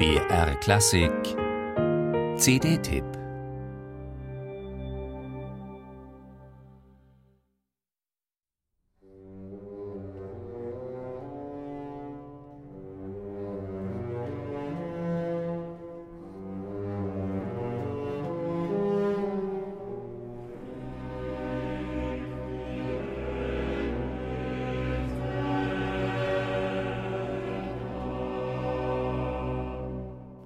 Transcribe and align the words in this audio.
BR 0.00 0.54
Klassik. 0.62 1.36
CD-Tipp 2.38 3.19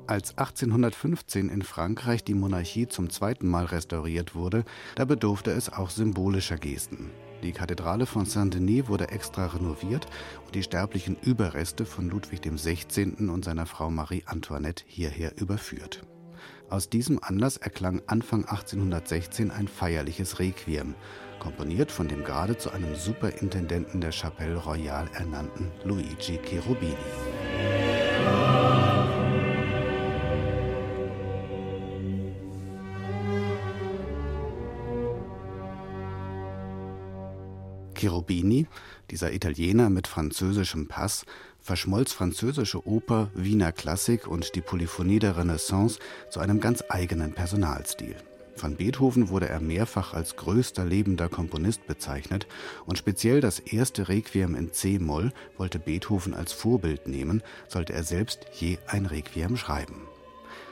Als 0.07 0.37
1815 0.37 1.49
in 1.49 1.63
Frankreich 1.63 2.23
die 2.25 2.35
Monarchie 2.35 2.87
zum 2.87 3.09
zweiten 3.09 3.49
Mal 3.49 3.65
restauriert 3.65 4.35
wurde, 4.35 4.65
da 4.97 5.07
bedurfte 5.07 5.51
es 5.51 5.73
auch 5.73 5.89
symbolischer 5.89 6.59
Gesten. 6.59 7.11
Die 7.43 7.53
Kathedrale 7.53 8.05
von 8.05 8.27
Saint-Denis 8.27 8.89
wurde 8.89 9.09
extra 9.09 9.47
renoviert 9.47 10.07
und 10.45 10.55
die 10.55 10.63
sterblichen 10.63 11.17
Überreste 11.23 11.87
von 11.87 12.11
Ludwig 12.11 12.43
XVI. 12.43 13.31
und 13.31 13.47
seiner 13.47 13.65
Frau 13.65 13.91
Marie 13.91 14.23
Antoinette 14.27 14.85
hierher 14.87 15.41
überführt. 15.41 16.03
Aus 16.69 16.91
diesem 16.91 17.23
Anlass 17.23 17.57
erklang 17.57 18.03
Anfang 18.07 18.45
1816 18.45 19.51
ein 19.51 19.69
feierliches 19.69 20.39
Requiem, 20.39 20.95
komponiert 21.39 21.91
von 21.91 22.09
dem 22.09 22.25
gerade 22.25 22.59
zu 22.59 22.71
einem 22.71 22.95
Superintendenten 22.95 24.03
der 24.03 24.13
Chapelle 24.13 24.57
Royale 24.57 25.11
ernannten 25.15 25.71
Luigi 25.85 26.39
Cherubini. 26.39 26.95
Cherubini, 37.95 38.67
dieser 39.11 39.33
Italiener 39.33 39.91
mit 39.91 40.07
französischem 40.07 40.89
Pass, 40.89 41.25
verschmolz 41.61 42.13
französische 42.13 42.87
Oper, 42.87 43.31
Wiener 43.35 43.73
Klassik 43.73 44.27
und 44.27 44.55
die 44.55 44.61
Polyphonie 44.61 45.19
der 45.19 45.37
Renaissance 45.37 45.99
zu 46.31 46.41
einem 46.41 46.61
ganz 46.61 46.85
eigenen 46.89 47.33
Personalstil. 47.33 48.17
Von 48.57 48.77
Beethoven 48.77 49.31
wurde 49.31 49.49
er 49.49 49.61
mehrfach 49.61 50.15
als 50.15 50.37
größter 50.37 50.85
lebender 50.85 51.29
Komponist 51.29 51.87
bezeichnet 51.87 52.47
und 52.87 52.99
speziell 52.99 53.41
das 53.41 53.59
erste 53.59 54.09
Requiem 54.09 54.55
in 54.55 54.73
C-Moll 54.73 55.33
wollte 55.57 55.79
Beethoven 55.79 56.35
als 56.35 56.53
Vorbild 56.53 57.09
nehmen, 57.09 57.43
sollte 57.69 57.93
er 57.93 58.05
selbst 58.05 58.47
je 58.53 58.79
ein 58.87 59.07
Requiem 59.07 59.57
schreiben. 59.57 60.04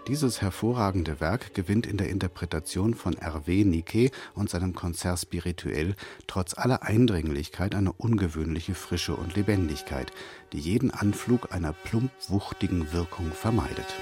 Dieses 0.08 0.42
hervorragende 0.42 1.20
Werk 1.20 1.55
gewinnt 1.55 1.86
in 1.86 1.97
der 1.97 2.08
Interpretation 2.08 2.95
von 2.95 3.14
Hervé 3.14 3.64
Niquet 3.64 4.11
und 4.34 4.50
seinem 4.50 4.75
Konzert 4.75 5.20
spirituell 5.20 5.94
trotz 6.27 6.55
aller 6.55 6.83
Eindringlichkeit 6.83 7.77
eine 7.77 7.92
ungewöhnliche 7.92 8.75
Frische 8.75 9.14
und 9.14 9.36
Lebendigkeit, 9.36 10.11
die 10.53 10.59
jeden 10.59 10.91
Anflug 10.91 11.55
einer 11.55 11.72
plump 11.72 12.11
wuchtigen 12.28 12.92
Wirkung 12.92 13.31
vermeidet. 13.31 13.94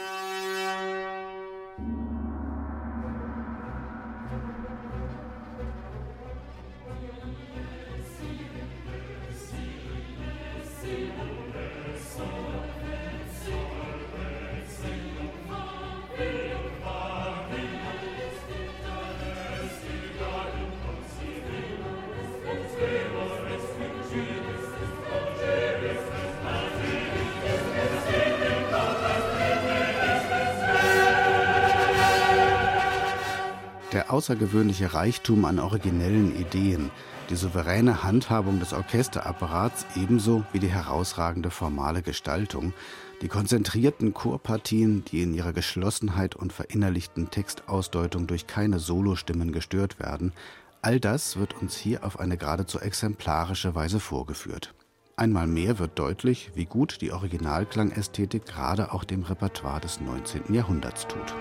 Der 33.92 34.12
außergewöhnliche 34.12 34.94
Reichtum 34.94 35.44
an 35.44 35.58
originellen 35.58 36.38
Ideen, 36.40 36.92
die 37.28 37.34
souveräne 37.34 38.04
Handhabung 38.04 38.60
des 38.60 38.72
Orchesterapparats 38.72 39.84
ebenso 39.96 40.44
wie 40.52 40.60
die 40.60 40.68
herausragende 40.68 41.50
formale 41.50 42.00
Gestaltung, 42.00 42.72
die 43.20 43.28
konzentrierten 43.28 44.14
Chorpartien, 44.14 45.04
die 45.04 45.22
in 45.22 45.34
ihrer 45.34 45.52
Geschlossenheit 45.52 46.36
und 46.36 46.52
verinnerlichten 46.52 47.30
Textausdeutung 47.30 48.28
durch 48.28 48.46
keine 48.46 48.78
Solostimmen 48.78 49.50
gestört 49.50 49.98
werden, 49.98 50.32
all 50.82 51.00
das 51.00 51.36
wird 51.36 51.60
uns 51.60 51.76
hier 51.76 52.04
auf 52.04 52.20
eine 52.20 52.36
geradezu 52.36 52.78
exemplarische 52.78 53.74
Weise 53.74 53.98
vorgeführt. 53.98 54.72
Einmal 55.16 55.48
mehr 55.48 55.80
wird 55.80 55.98
deutlich, 55.98 56.52
wie 56.54 56.64
gut 56.64 57.00
die 57.00 57.12
Originalklangästhetik 57.12 58.46
gerade 58.46 58.92
auch 58.92 59.04
dem 59.04 59.24
Repertoire 59.24 59.80
des 59.80 60.00
19. 60.00 60.54
Jahrhunderts 60.54 61.08
tut. 61.08 61.34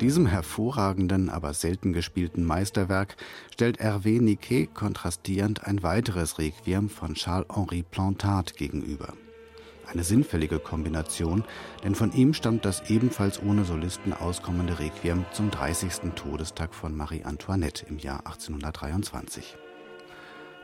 Diesem 0.00 0.26
hervorragenden, 0.26 1.28
aber 1.28 1.52
selten 1.52 1.92
gespielten 1.92 2.42
Meisterwerk 2.42 3.16
stellt 3.52 3.80
Hervé 3.80 4.22
Niquet 4.22 4.74
kontrastierend 4.74 5.66
ein 5.66 5.82
weiteres 5.82 6.38
Requiem 6.38 6.88
von 6.88 7.14
Charles-Henri 7.14 7.82
Plantard 7.82 8.56
gegenüber. 8.56 9.12
Eine 9.86 10.02
sinnfällige 10.02 10.58
Kombination, 10.58 11.44
denn 11.84 11.94
von 11.94 12.12
ihm 12.12 12.32
stammt 12.32 12.64
das 12.64 12.88
ebenfalls 12.88 13.42
ohne 13.42 13.64
Solisten 13.64 14.14
auskommende 14.14 14.78
Requiem 14.78 15.26
zum 15.32 15.50
30. 15.50 16.12
Todestag 16.16 16.74
von 16.74 16.96
Marie 16.96 17.24
Antoinette 17.24 17.84
im 17.86 17.98
Jahr 17.98 18.26
1823. 18.26 19.58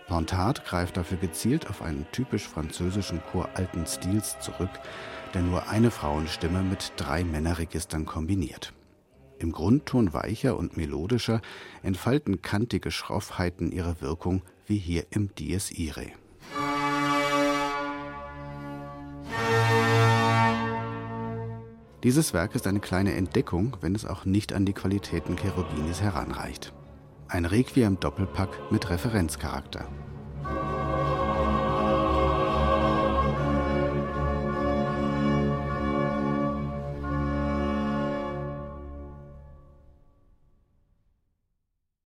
Plantard 0.06 0.64
greift 0.64 0.96
dafür 0.96 1.18
gezielt 1.18 1.68
auf 1.68 1.82
einen 1.82 2.06
typisch 2.12 2.46
französischen 2.46 3.20
Chor 3.32 3.48
alten 3.54 3.86
Stils 3.86 4.38
zurück, 4.38 4.70
der 5.34 5.42
nur 5.42 5.68
eine 5.68 5.90
Frauenstimme 5.90 6.62
mit 6.62 6.92
drei 6.96 7.24
Männerregistern 7.24 8.06
kombiniert. 8.06 8.72
Im 9.38 9.52
Grundton 9.52 10.12
weicher 10.14 10.56
und 10.56 10.76
melodischer 10.76 11.42
entfalten 11.82 12.40
kantige 12.40 12.90
Schroffheiten 12.90 13.72
ihre 13.72 14.00
Wirkung, 14.00 14.42
wie 14.66 14.78
hier 14.78 15.06
im 15.10 15.34
Dies 15.34 15.72
Irae. 15.72 16.12
Dieses 22.02 22.32
Werk 22.32 22.54
ist 22.54 22.68
eine 22.68 22.80
kleine 22.80 23.14
Entdeckung, 23.14 23.76
wenn 23.80 23.96
es 23.96 24.06
auch 24.06 24.24
nicht 24.24 24.52
an 24.52 24.64
die 24.64 24.72
Qualitäten 24.72 25.36
Cherubinis 25.36 26.00
heranreicht. 26.00 26.72
Ein 27.28 27.44
Requiem-Doppelpack 27.44 28.70
mit 28.70 28.88
Referenzcharakter. 28.88 29.88